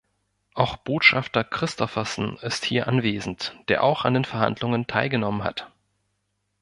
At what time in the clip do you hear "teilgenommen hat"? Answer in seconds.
4.87-5.71